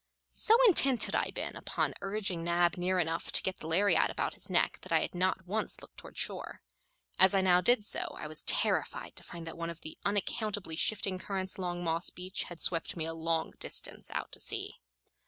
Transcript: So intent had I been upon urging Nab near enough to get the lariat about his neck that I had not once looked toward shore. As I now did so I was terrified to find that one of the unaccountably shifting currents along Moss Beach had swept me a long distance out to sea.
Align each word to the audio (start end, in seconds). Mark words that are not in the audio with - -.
So 0.31 0.57
intent 0.65 1.03
had 1.03 1.15
I 1.15 1.29
been 1.29 1.55
upon 1.55 1.93
urging 2.01 2.43
Nab 2.43 2.75
near 2.75 2.97
enough 2.97 3.31
to 3.33 3.43
get 3.43 3.57
the 3.57 3.67
lariat 3.67 4.09
about 4.09 4.33
his 4.33 4.49
neck 4.49 4.79
that 4.81 4.91
I 4.91 5.01
had 5.01 5.13
not 5.13 5.45
once 5.45 5.79
looked 5.79 5.97
toward 5.97 6.17
shore. 6.17 6.63
As 7.19 7.35
I 7.35 7.41
now 7.41 7.61
did 7.61 7.85
so 7.85 8.15
I 8.17 8.25
was 8.25 8.41
terrified 8.41 9.15
to 9.17 9.23
find 9.23 9.45
that 9.45 9.59
one 9.59 9.69
of 9.69 9.81
the 9.81 9.99
unaccountably 10.03 10.75
shifting 10.75 11.19
currents 11.19 11.57
along 11.57 11.83
Moss 11.83 12.09
Beach 12.09 12.45
had 12.45 12.59
swept 12.61 12.97
me 12.97 13.05
a 13.05 13.13
long 13.13 13.53
distance 13.59 14.09
out 14.09 14.31
to 14.31 14.39
sea. 14.39 14.79